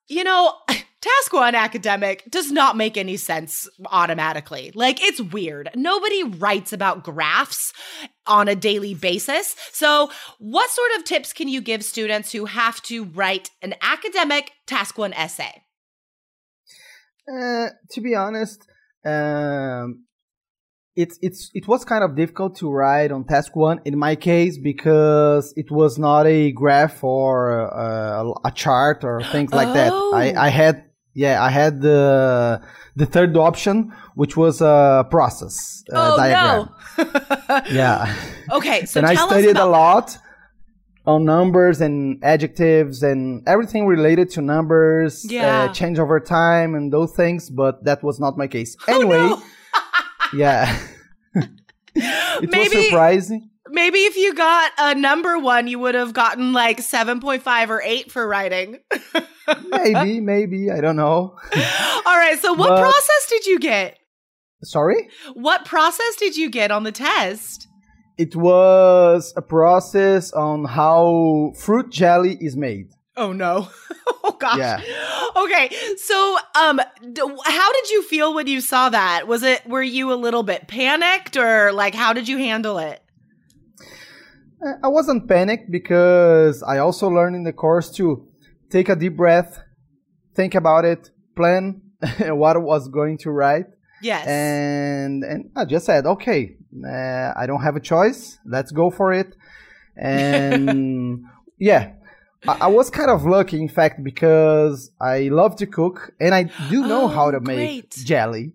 you 0.09 0.25
know, 0.25 0.55
task 0.69 1.33
one 1.33 1.55
academic 1.55 2.25
does 2.31 2.51
not 2.51 2.77
make 2.77 2.97
any 2.97 3.17
sense 3.17 3.69
automatically. 3.91 4.73
Like 4.75 5.03
it's 5.03 5.21
weird. 5.21 5.71
Nobody 5.75 6.23
writes 6.23 6.73
about 6.73 7.05
graphs 7.05 7.73
on 8.27 8.49
a 8.49 8.57
daily 8.57 8.95
basis. 8.95 9.57
So, 9.73 10.11
what 10.39 10.71
sort 10.71 10.91
of 10.97 11.05
tips 11.05 11.33
can 11.33 11.49
you 11.49 11.61
give 11.61 11.85
students 11.85 12.33
who 12.33 12.47
have 12.47 12.83
to 12.83 13.05
write 13.05 13.51
an 13.63 13.75
academic 13.83 14.53
task 14.67 14.99
one 14.99 15.13
essay? 15.13 15.63
Uh, 17.29 17.69
to 17.91 18.01
be 18.01 18.15
honest, 18.15 18.67
um, 19.05 20.05
it's 20.95 21.19
it's 21.21 21.51
it 21.55 21.69
was 21.69 21.85
kind 21.85 22.03
of 22.03 22.17
difficult 22.17 22.57
to 22.57 22.71
write 22.71 23.13
on 23.13 23.25
task 23.25 23.55
one 23.55 23.81
in 23.85 23.99
my 23.99 24.17
case 24.17 24.59
because 24.59 25.53
it 25.57 25.71
was 25.71 25.99
not 25.99 26.27
a 26.27 26.53
graph 26.53 27.05
or 27.05 27.73
uh, 27.75 28.33
a 28.45 28.51
chart 28.51 29.05
or 29.05 29.23
things 29.23 29.53
like 29.53 29.69
oh. 29.69 29.75
that. 29.75 29.93
I, 29.93 30.47
I 30.47 30.49
had 30.49 30.85
yeah 31.15 31.43
I 31.43 31.51
had 31.51 31.83
the 31.83 32.63
the 32.95 33.07
third 33.07 33.37
option 33.37 33.93
which 34.15 34.37
was 34.37 34.63
a 34.63 35.07
process 35.11 35.85
uh, 35.93 36.13
oh, 36.13 36.17
diagram. 36.17 36.71
No. 36.97 37.61
yeah. 37.71 38.15
Okay, 38.53 38.87
so 38.87 39.01
and 39.01 39.07
I 39.07 39.15
studied 39.15 39.57
a 39.57 39.67
lot 39.67 40.17
on 41.07 41.25
numbers 41.25 41.81
and 41.81 42.23
adjectives 42.25 43.03
and 43.03 43.47
everything 43.47 43.87
related 43.87 44.29
to 44.31 44.43
numbers, 44.43 45.25
uh, 45.25 45.29
yeah. 45.31 45.63
uh, 45.63 45.73
change 45.73 45.99
over 45.99 46.19
time 46.19 46.75
and 46.75 46.93
those 46.93 47.15
things, 47.15 47.49
but 47.49 47.85
that 47.85 48.03
was 48.03 48.19
not 48.19 48.37
my 48.37 48.47
case. 48.49 48.77
Oh, 48.89 48.95
anyway, 48.95 49.17
no. 49.17 49.43
yeah. 50.35 50.79
it 51.35 52.51
maybe, 52.51 52.77
was 52.77 52.87
surprising. 52.87 53.51
Maybe 53.69 54.01
if 54.01 54.17
you 54.17 54.35
got 54.35 54.73
a 54.79 54.95
number 54.95 55.39
one, 55.39 55.69
you 55.69 55.79
would 55.79 55.95
have 55.95 56.13
gotten 56.13 56.53
like 56.53 56.79
7.5 56.79 57.69
or 57.69 57.83
8 57.83 58.11
for 58.11 58.27
writing. 58.27 58.79
maybe, 59.69 60.21
maybe. 60.21 60.71
I 60.71 60.81
don't 60.81 60.97
know. 60.97 61.37
All 62.07 62.17
right. 62.17 62.39
So, 62.41 62.53
what 62.53 62.69
but, 62.69 62.81
process 62.81 63.27
did 63.29 63.47
you 63.47 63.59
get? 63.59 63.99
Sorry? 64.63 65.09
What 65.35 65.65
process 65.65 66.17
did 66.17 66.37
you 66.37 66.51
get 66.51 66.71
on 66.71 66.85
the 66.85 66.93
test? 66.93 67.69
It 68.19 68.35
was 68.35 69.35
a 69.37 69.43
process 69.43 70.33
on 70.33 70.65
how 70.65 71.53
fruit 71.57 71.91
jelly 71.91 72.39
is 72.41 72.57
made. 72.57 72.89
Oh 73.17 73.33
no. 73.33 73.69
oh 74.25 74.37
gosh. 74.39 74.59
Yeah. 74.59 74.81
Okay. 75.45 75.71
So, 75.97 76.39
um 76.59 76.81
d- 77.13 77.23
how 77.45 77.73
did 77.73 77.91
you 77.91 78.03
feel 78.03 78.35
when 78.35 78.47
you 78.47 78.61
saw 78.61 78.89
that? 78.89 79.27
Was 79.27 79.43
it 79.43 79.67
were 79.67 79.83
you 79.83 80.13
a 80.13 80.15
little 80.15 80.43
bit 80.43 80.67
panicked 80.69 81.37
or 81.37 81.73
like 81.73 81.95
how 81.95 82.13
did 82.13 82.29
you 82.29 82.39
handle 82.39 82.79
it? 82.79 83.03
Uh, 84.65 84.73
I 84.83 84.89
wasn't 84.89 85.29
panicked 85.29 85.71
because 85.71 86.63
I 86.63 86.79
also 86.79 87.09
learned 87.09 87.37
in 87.37 87.45
the 87.45 87.53
course 87.53 87.91
to 87.93 88.27
take 88.71 88.89
a 88.89 88.97
deep 88.97 89.17
breath, 89.17 89.61
think 90.35 90.55
about 90.55 90.85
it, 90.85 91.11
plan 91.37 91.83
what 92.21 92.57
I 92.57 92.61
was 92.61 92.89
going 92.89 93.19
to 93.19 93.31
write. 93.31 93.67
Yes. 94.03 94.27
And 94.27 95.25
and 95.25 95.51
I 95.57 95.65
just 95.65 95.87
said, 95.87 96.07
okay, 96.07 96.57
uh, 96.85 97.33
I 97.37 97.47
don't 97.47 97.63
have 97.63 97.77
a 97.77 97.81
choice. 97.81 98.39
Let's 98.45 98.73
go 98.73 98.91
for 98.91 99.13
it. 99.13 99.35
And 99.97 101.25
yeah, 101.59 101.93
I, 102.47 102.59
I, 102.63 102.67
was 102.67 102.91
kind 102.91 103.11
of 103.11 103.25
lucky, 103.25 103.61
in 103.61 103.69
fact, 103.69 104.03
because 104.03 104.91
I 105.01 105.29
love 105.29 105.57
to 105.57 105.67
cook 105.67 106.13
and 106.21 106.35
I 106.35 106.45
do 106.71 106.87
know 106.87 107.05
oh, 107.05 107.09
how 107.09 107.31
to 107.31 107.41
great. 107.41 107.57
make 107.57 107.91
jelly. 107.91 108.53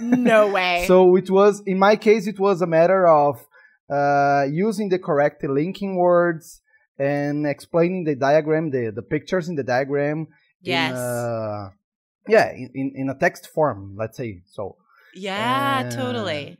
no 0.00 0.48
way. 0.52 0.84
so 0.86 1.16
it 1.16 1.30
was, 1.30 1.62
in 1.66 1.78
my 1.78 1.96
case, 1.96 2.26
it 2.26 2.38
was 2.38 2.62
a 2.62 2.66
matter 2.66 3.06
of 3.06 3.44
uh, 3.90 4.44
using 4.50 4.88
the 4.88 4.98
correct 4.98 5.42
linking 5.44 5.96
words 5.96 6.60
and 6.98 7.46
explaining 7.46 8.04
the 8.04 8.14
diagram, 8.14 8.70
the, 8.70 8.92
the 8.94 9.02
pictures 9.02 9.48
in 9.48 9.56
the 9.56 9.64
diagram. 9.64 10.28
Yes. 10.62 10.92
In, 10.92 10.96
uh, 10.96 11.70
yeah, 12.28 12.52
in, 12.52 12.92
in 12.94 13.08
a 13.08 13.14
text 13.14 13.48
form, 13.48 13.96
let's 13.98 14.16
say. 14.16 14.42
So. 14.46 14.76
Yeah, 15.14 15.84
uh, 15.86 15.90
totally 15.90 16.58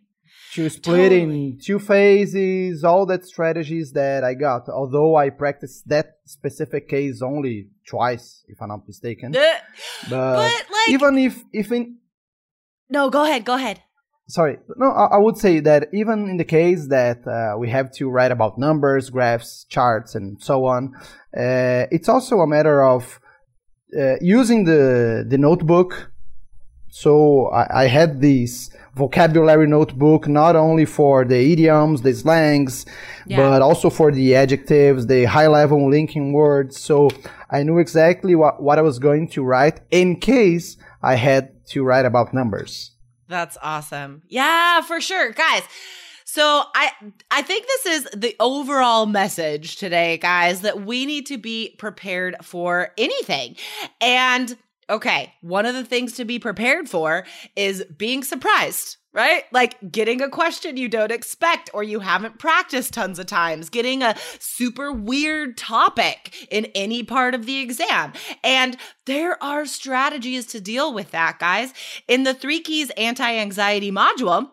to 0.54 0.68
split 0.68 1.10
totally. 1.10 1.22
in 1.22 1.58
two 1.62 1.78
phases, 1.78 2.84
all 2.84 3.06
that 3.06 3.24
strategies 3.24 3.92
that 3.92 4.24
I 4.24 4.34
got. 4.34 4.68
Although 4.68 5.16
I 5.16 5.30
practiced 5.30 5.88
that 5.88 6.18
specific 6.24 6.88
case 6.88 7.22
only 7.22 7.68
twice, 7.86 8.44
if 8.48 8.60
I'm 8.60 8.68
not 8.68 8.86
mistaken. 8.86 9.32
But, 9.32 9.62
but 10.10 10.64
like, 10.72 10.88
even 10.88 11.18
if 11.18 11.42
if 11.52 11.72
in 11.72 11.98
no, 12.88 13.10
go 13.10 13.24
ahead, 13.24 13.44
go 13.44 13.54
ahead. 13.54 13.82
Sorry, 14.28 14.58
no, 14.76 14.90
I, 14.90 15.16
I 15.16 15.18
would 15.18 15.36
say 15.36 15.60
that 15.60 15.88
even 15.92 16.28
in 16.28 16.36
the 16.36 16.44
case 16.44 16.88
that 16.88 17.26
uh, 17.26 17.56
we 17.58 17.70
have 17.70 17.92
to 17.92 18.08
write 18.10 18.32
about 18.32 18.58
numbers, 18.58 19.08
graphs, 19.08 19.64
charts, 19.68 20.16
and 20.16 20.42
so 20.42 20.64
on, 20.64 20.94
uh, 21.36 21.86
it's 21.92 22.08
also 22.08 22.40
a 22.40 22.46
matter 22.46 22.82
of 22.82 23.20
uh, 23.96 24.16
using 24.20 24.64
the 24.64 25.24
the 25.28 25.38
notebook. 25.38 26.11
So 26.88 27.48
I, 27.48 27.82
I 27.82 27.87
had 27.87 28.20
these 28.20 28.74
vocabulary 28.96 29.66
notebook 29.66 30.26
not 30.26 30.56
only 30.56 30.87
for 30.87 31.24
the 31.24 31.52
idioms, 31.52 32.00
the 32.00 32.14
slangs, 32.14 32.87
yeah. 33.26 33.37
but 33.37 33.61
also 33.61 33.90
for 33.90 34.11
the 34.11 34.35
adjectives, 34.35 35.06
the 35.06 35.24
high 35.24 35.46
level 35.46 35.90
linking 35.90 36.32
words. 36.32 36.80
So 36.80 37.11
I 37.50 37.62
knew 37.62 37.78
exactly 37.78 38.35
what, 38.35 38.62
what 38.62 38.78
I 38.78 38.82
was 38.82 38.98
going 38.98 39.28
to 39.28 39.44
write 39.44 39.80
in 39.90 40.18
case 40.18 40.78
I 41.02 41.16
had 41.16 41.66
to 41.66 41.85
write 41.85 42.06
about 42.06 42.32
numbers. 42.32 42.92
That's 43.28 43.59
awesome. 43.62 44.22
Yeah, 44.28 44.80
for 44.80 45.00
sure. 45.00 45.32
Guys, 45.32 45.62
so 46.24 46.64
I 46.74 46.92
I 47.30 47.42
think 47.42 47.66
this 47.66 47.87
is 47.87 48.09
the 48.14 48.35
overall 48.40 49.06
message 49.06 49.76
today, 49.76 50.16
guys, 50.16 50.62
that 50.62 50.87
we 50.87 51.06
need 51.06 51.26
to 51.26 51.38
be 51.38 51.74
prepared 51.78 52.37
for 52.42 52.90
anything. 52.96 53.56
And 54.00 54.56
Okay, 54.88 55.33
one 55.40 55.66
of 55.66 55.75
the 55.75 55.85
things 55.85 56.12
to 56.12 56.25
be 56.25 56.38
prepared 56.38 56.88
for 56.88 57.27
is 57.57 57.85
being 57.96 58.22
surprised, 58.22 58.99
right? 59.12 59.42
Like 59.51 59.90
getting 59.90 60.22
a 60.22 60.29
question 60.29 60.77
you 60.77 60.88
don't 60.88 61.11
expect 61.11 61.70
or 61.75 61.83
you 61.83 61.99
haven't 61.99 62.38
practiced 62.38 62.94
tons 62.94 63.18
of 63.18 63.27
times, 63.27 63.68
getting 63.68 64.05
a 64.05 64.14
super 64.38 64.92
weird 64.92 65.59
topic 65.59 66.46
in 66.53 66.66
any 66.66 67.03
part 67.03 67.35
of 67.35 67.46
the 67.46 67.59
exam. 67.59 68.12
And 68.44 68.77
there 69.07 69.42
are 69.42 69.66
strategies 69.66 70.46
to 70.46 70.61
deal 70.61 70.94
with 70.94 71.11
that, 71.11 71.40
guys. 71.40 71.75
In 72.07 72.22
the 72.22 72.35
Three 72.35 72.61
Keys 72.61 72.90
Anti 72.90 73.38
Anxiety 73.38 73.90
module, 73.90 74.51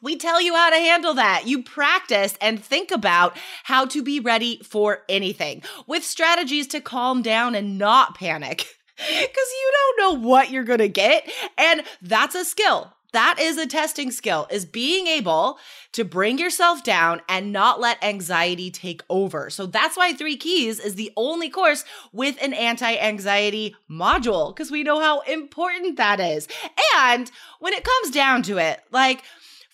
we 0.00 0.16
tell 0.16 0.40
you 0.40 0.54
how 0.54 0.70
to 0.70 0.76
handle 0.76 1.14
that. 1.14 1.48
You 1.48 1.64
practice 1.64 2.36
and 2.40 2.62
think 2.62 2.92
about 2.92 3.36
how 3.64 3.86
to 3.86 4.00
be 4.00 4.20
ready 4.20 4.60
for 4.62 5.02
anything 5.08 5.64
with 5.88 6.04
strategies 6.04 6.68
to 6.68 6.80
calm 6.80 7.20
down 7.20 7.56
and 7.56 7.78
not 7.78 8.16
panic. 8.16 8.64
because 8.96 9.16
you 9.16 9.72
don't 9.96 9.98
know 9.98 10.28
what 10.28 10.50
you're 10.50 10.64
going 10.64 10.78
to 10.78 10.88
get. 10.88 11.30
And 11.58 11.82
that's 12.00 12.34
a 12.34 12.44
skill. 12.44 12.92
That 13.12 13.36
is 13.38 13.58
a 13.58 13.66
testing 13.66 14.10
skill 14.10 14.46
is 14.50 14.64
being 14.64 15.06
able 15.06 15.58
to 15.92 16.02
bring 16.02 16.38
yourself 16.38 16.82
down 16.82 17.20
and 17.28 17.52
not 17.52 17.78
let 17.78 18.02
anxiety 18.02 18.70
take 18.70 19.02
over. 19.10 19.50
So 19.50 19.66
that's 19.66 19.98
why 19.98 20.14
3 20.14 20.34
keys 20.38 20.80
is 20.80 20.94
the 20.94 21.12
only 21.14 21.50
course 21.50 21.84
with 22.12 22.42
an 22.42 22.54
anti-anxiety 22.54 23.76
module 23.90 24.56
because 24.56 24.70
we 24.70 24.82
know 24.82 24.98
how 24.98 25.20
important 25.20 25.98
that 25.98 26.20
is. 26.20 26.48
And 26.96 27.30
when 27.60 27.74
it 27.74 27.84
comes 27.84 28.14
down 28.14 28.44
to 28.44 28.56
it, 28.56 28.80
like 28.90 29.22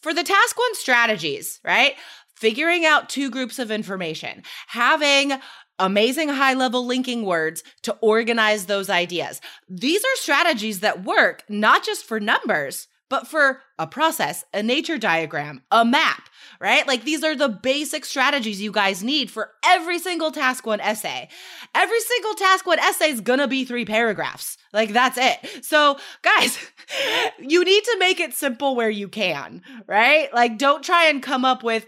for 0.01 0.13
the 0.13 0.25
task 0.25 0.59
1 0.59 0.75
strategies, 0.75 1.61
right? 1.65 1.95
Figuring 2.35 2.85
out 2.85 3.09
two 3.09 3.31
groups 3.31 3.61
of 3.61 3.71
information, 3.71 4.43
having 4.67 5.35
amazing 5.79 6.29
high 6.29 6.55
level 6.55 6.87
linking 6.87 7.25
words 7.25 7.63
to 7.83 7.97
organize 8.01 8.67
those 8.67 8.91
ideas. 8.91 9.41
These 9.69 10.05
are 10.05 10.17
strategies 10.17 10.81
that 10.81 11.05
work 11.05 11.45
not 11.49 11.85
just 11.85 12.05
for 12.05 12.21
numbers, 12.21 12.89
but 13.11 13.27
for 13.27 13.63
a 13.79 13.87
process, 13.87 14.45
a 14.53 14.63
nature 14.63 14.99
diagram, 14.99 15.63
a 15.71 15.85
map, 15.85 16.29
right? 16.61 16.87
Like 16.87 17.05
these 17.05 17.25
are 17.25 17.35
the 17.35 17.49
basic 17.49 18.05
strategies 18.05 18.61
you 18.61 18.71
guys 18.71 19.03
need 19.03 19.31
for 19.31 19.51
every 19.65 19.99
single 19.99 20.31
task 20.31 20.67
one 20.67 20.81
essay. 20.81 21.29
Every 21.75 22.01
single 22.01 22.35
task 22.35 22.67
one 22.67 22.79
essay 22.79 23.11
is 23.11 23.21
gonna 23.21 23.49
be 23.49 23.65
three 23.65 23.85
paragraphs. 23.85 24.59
Like 24.73 24.93
that's 24.93 25.17
it. 25.19 25.65
So, 25.65 25.99
guys, 26.23 26.59
you 27.39 27.65
need 27.65 27.85
to 27.85 27.97
make 27.99 28.21
it 28.21 28.35
simple 28.35 28.77
where 28.77 28.91
you 28.91 29.09
can, 29.09 29.63
right? 29.87 30.33
Like 30.35 30.59
don't 30.59 30.85
try 30.85 31.07
and 31.09 31.23
come 31.23 31.45
up 31.45 31.63
with 31.63 31.87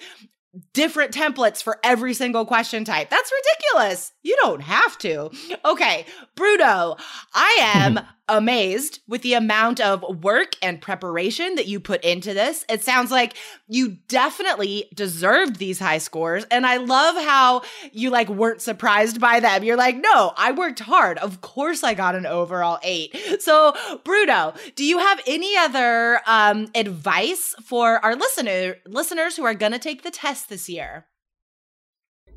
different 0.73 1.13
templates 1.13 1.63
for 1.63 1.79
every 1.85 2.15
single 2.15 2.45
question 2.45 2.85
type. 2.85 3.11
That's 3.11 3.33
ridiculous. 3.33 4.13
You 4.23 4.37
don't 4.43 4.63
have 4.63 4.99
to. 4.99 5.31
Okay, 5.65 6.07
Bruno, 6.35 6.97
I 7.35 7.59
am 7.75 8.01
amazed 8.31 9.01
with 9.07 9.23
the 9.23 9.35
amount 9.35 9.81
of 9.81 10.23
work 10.23 10.55
and 10.63 10.81
preparation 10.81 11.57
that 11.57 11.67
you 11.67 11.81
put 11.81 12.03
into 12.05 12.33
this. 12.33 12.65
It 12.69 12.83
sounds 12.83 13.11
like 13.11 13.35
you 13.69 13.99
definitely 14.09 14.89
deserved 14.95 15.57
these 15.57 15.79
high 15.79 15.99
scores. 15.99 16.45
And 16.51 16.67
I 16.67 16.79
love 16.79 17.17
how 17.17 17.63
you 17.93 18.11
like 18.11 18.29
weren't 18.29 18.63
surprised 18.63 19.21
by 19.21 19.41
them. 19.41 19.65
You're 19.65 19.77
like, 19.77 19.97
no, 19.97 20.33
I 20.37 20.53
worked 20.53 20.81
hard. 20.81 21.19
Of 21.19 21.41
course 21.41 21.83
I 21.83 21.95
got 21.95 22.15
an 22.15 22.27
overall 22.27 22.79
eight. 22.83 23.17
So 23.41 23.75
Bruno, 24.05 24.55
do 24.77 24.85
you 24.85 24.99
have 24.99 25.21
any 25.27 25.57
other 25.57 26.21
um, 26.27 26.69
advice 26.75 27.55
for 27.65 28.05
our 28.05 28.15
listener 28.15 28.77
listeners 28.87 29.37
who 29.37 29.45
are 29.45 29.55
going 29.55 29.73
to 29.73 29.79
take 29.79 30.03
the 30.03 30.11
test 30.11 30.49
this 30.49 30.69
year? 30.69 31.07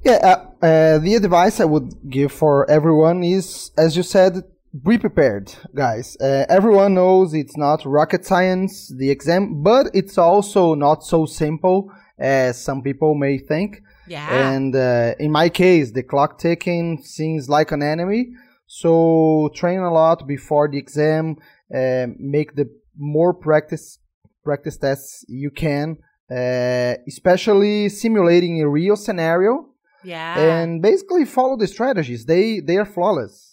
Yeah, 0.04 0.20
uh, 0.62 0.66
uh, 0.66 1.00
the 1.00 1.16
advice 1.16 1.60
I 1.62 1.66
would 1.66 2.10
give 2.10 2.32
for 2.32 2.70
everyone 2.70 3.24
is, 3.24 3.72
as 3.78 3.96
you 3.96 4.04
said, 4.04 4.44
be 4.82 4.98
prepared, 4.98 5.54
guys. 5.76 6.18
Uh, 6.20 6.46
everyone 6.50 6.96
knows 6.96 7.34
it's 7.34 7.58
not 7.58 7.86
rocket 7.86 8.26
science, 8.26 8.88
the 8.88 9.10
exam, 9.12 9.62
but 9.62 9.88
it's 9.94 10.18
also 10.18 10.74
not 10.74 11.04
so 11.04 11.26
simple 11.26 11.92
as 12.18 12.60
some 12.60 12.82
people 12.82 13.14
may 13.14 13.38
think. 13.38 13.82
Yeah. 14.08 14.52
And 14.52 14.76
uh, 14.76 15.14
in 15.20 15.32
my 15.32 15.50
case, 15.50 15.92
the 15.92 16.04
clock 16.04 16.40
ticking 16.40 17.04
seems 17.04 17.50
like 17.50 17.72
an 17.72 17.84
enemy. 17.84 18.34
So 18.68 19.52
train 19.54 19.80
a 19.80 19.94
lot 19.94 20.28
before 20.28 20.68
the 20.68 20.78
exam. 20.78 21.38
Uh, 21.74 22.08
make 22.18 22.56
the 22.56 22.70
more 22.98 23.34
practice 23.34 24.00
practice 24.44 24.78
tests 24.78 25.24
you 25.28 25.50
can, 25.52 25.98
uh, 26.30 26.96
especially 27.08 27.90
simulating 27.90 28.62
a 28.62 28.68
real 28.68 28.96
scenario. 28.96 29.70
Yeah. 30.04 30.38
And 30.38 30.82
basically 30.82 31.26
follow 31.26 31.58
the 31.58 31.68
strategies. 31.68 32.26
They 32.26 32.60
they 32.60 32.78
are 32.78 32.86
flawless. 32.86 33.53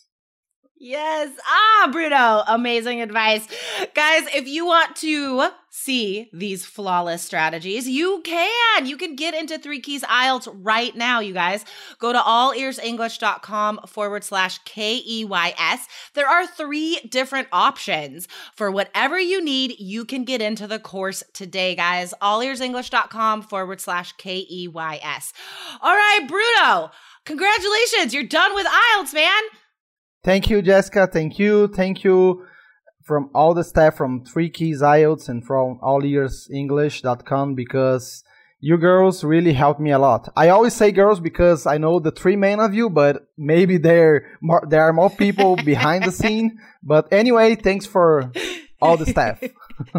Yes. 0.82 1.28
Ah, 1.46 1.90
Bruno. 1.92 2.42
Amazing 2.48 3.02
advice. 3.02 3.46
Guys, 3.94 4.22
if 4.34 4.48
you 4.48 4.64
want 4.64 4.96
to 4.96 5.50
see 5.68 6.30
these 6.32 6.64
flawless 6.64 7.22
strategies, 7.22 7.86
you 7.86 8.22
can. 8.24 8.86
You 8.86 8.96
can 8.96 9.14
get 9.14 9.34
into 9.34 9.58
Three 9.58 9.80
Keys 9.80 10.02
IELTS 10.04 10.48
right 10.62 10.96
now, 10.96 11.20
you 11.20 11.34
guys. 11.34 11.66
Go 11.98 12.14
to 12.14 12.18
allearsenglish.com 12.18 13.80
forward 13.88 14.24
slash 14.24 14.58
K 14.64 15.02
E 15.06 15.22
Y 15.26 15.54
S. 15.58 15.86
There 16.14 16.26
are 16.26 16.46
three 16.46 16.98
different 17.10 17.48
options. 17.52 18.26
For 18.54 18.70
whatever 18.70 19.20
you 19.20 19.44
need, 19.44 19.78
you 19.78 20.06
can 20.06 20.24
get 20.24 20.40
into 20.40 20.66
the 20.66 20.78
course 20.78 21.22
today, 21.34 21.74
guys. 21.74 22.14
Allearsenglish.com 22.22 23.42
forward 23.42 23.82
slash 23.82 24.12
K 24.12 24.46
E 24.50 24.66
Y 24.66 24.98
S. 25.02 25.34
All 25.82 25.94
right, 25.94 26.26
Bruno. 26.26 26.90
Congratulations. 27.26 28.14
You're 28.14 28.24
done 28.24 28.54
with 28.54 28.66
IELTS, 28.66 29.12
man. 29.12 29.42
Thank 30.22 30.50
you, 30.50 30.60
Jessica. 30.62 31.06
Thank 31.06 31.38
you. 31.38 31.68
Thank 31.68 32.04
you 32.04 32.44
from 33.02 33.30
all 33.34 33.54
the 33.54 33.64
staff 33.64 33.96
from 33.96 34.24
Three 34.24 34.50
Keys 34.50 34.82
IELTS 34.82 35.28
and 35.28 35.44
from 35.44 35.78
allearsenglish.com 35.82 37.54
because 37.54 38.22
you 38.60 38.76
girls 38.76 39.24
really 39.24 39.54
helped 39.54 39.80
me 39.80 39.90
a 39.90 39.98
lot. 39.98 40.30
I 40.36 40.50
always 40.50 40.74
say 40.74 40.92
girls 40.92 41.18
because 41.18 41.66
I 41.66 41.78
know 41.78 41.98
the 41.98 42.10
three 42.10 42.36
men 42.36 42.60
of 42.60 42.74
you, 42.74 42.90
but 42.90 43.26
maybe 43.38 43.78
there 43.78 44.38
more, 44.42 44.62
there 44.68 44.82
are 44.82 44.92
more 44.92 45.08
people 45.08 45.56
behind 45.56 46.04
the 46.04 46.12
scene. 46.12 46.58
But 46.82 47.12
anyway, 47.12 47.56
thanks 47.56 47.84
for 47.84 48.32
all 48.80 48.96
the 48.96 49.04
staff. 49.04 49.42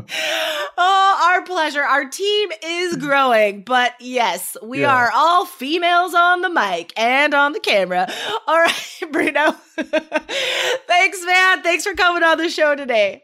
oh, 0.77 1.29
our 1.31 1.43
pleasure. 1.43 1.81
Our 1.81 2.09
team 2.09 2.49
is 2.63 2.95
growing, 2.97 3.63
but 3.63 3.93
yes, 3.99 4.57
we 4.61 4.81
yeah. 4.81 4.95
are 4.95 5.11
all 5.13 5.45
females 5.45 6.13
on 6.13 6.41
the 6.41 6.49
mic 6.49 6.93
and 6.97 7.33
on 7.33 7.53
the 7.53 7.59
camera. 7.59 8.11
All 8.47 8.57
right, 8.57 9.01
Bruno. 9.11 9.51
Thanks, 9.77 11.25
man. 11.25 11.63
Thanks 11.63 11.83
for 11.83 11.93
coming 11.93 12.23
on 12.23 12.37
the 12.37 12.49
show 12.49 12.75
today. 12.75 13.23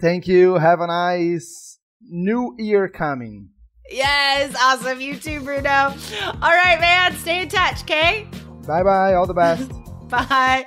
Thank 0.00 0.26
you. 0.26 0.54
Have 0.54 0.80
a 0.80 0.86
nice 0.86 1.78
new 2.02 2.54
year 2.58 2.88
coming. 2.88 3.50
Yes, 3.90 4.54
awesome. 4.60 5.00
You 5.00 5.16
too, 5.16 5.40
Bruno. 5.40 5.70
All 5.70 6.40
right, 6.40 6.80
man. 6.80 7.16
Stay 7.16 7.42
in 7.42 7.48
touch, 7.48 7.82
okay? 7.82 8.28
Bye 8.66 8.82
bye. 8.82 9.14
All 9.14 9.26
the 9.26 9.34
best. 9.34 9.70
bye. 10.08 10.66